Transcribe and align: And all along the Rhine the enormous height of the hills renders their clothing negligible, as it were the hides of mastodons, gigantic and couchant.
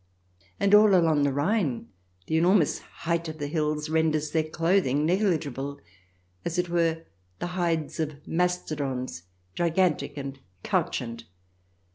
And 0.59 0.73
all 0.73 0.95
along 0.95 1.21
the 1.21 1.31
Rhine 1.31 1.89
the 2.25 2.35
enormous 2.35 2.79
height 3.05 3.27
of 3.29 3.37
the 3.37 3.45
hills 3.45 3.87
renders 3.87 4.31
their 4.31 4.41
clothing 4.49 5.05
negligible, 5.05 5.79
as 6.43 6.57
it 6.57 6.69
were 6.69 7.03
the 7.37 7.45
hides 7.53 7.99
of 7.99 8.15
mastodons, 8.25 9.21
gigantic 9.53 10.17
and 10.17 10.39
couchant. 10.63 11.25